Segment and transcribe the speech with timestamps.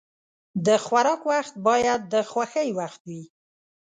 [0.65, 3.23] د خوراک وخت باید د خوښۍ وخت وي.